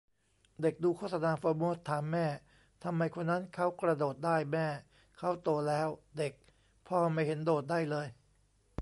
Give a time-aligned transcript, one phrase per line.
[0.61, 2.27] เด็กดูโฆษณาโฟร์โมสต์ ถามแม่
[2.83, 4.67] ทำไมคนนั้นเค้ากระโดดได้ แม่
[5.17, 6.33] :'เค้าโตแล้ว' เด็ก
[6.87, 8.07] :'พ่อไม่เห็นโดดได้เลย'